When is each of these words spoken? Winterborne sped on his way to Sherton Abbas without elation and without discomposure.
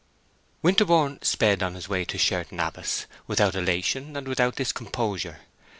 Winterborne 0.63 1.19
sped 1.21 1.61
on 1.61 1.75
his 1.75 1.87
way 1.87 2.05
to 2.05 2.17
Sherton 2.17 2.59
Abbas 2.59 3.05
without 3.27 3.53
elation 3.53 4.17
and 4.17 4.27
without 4.27 4.55
discomposure. 4.55 5.41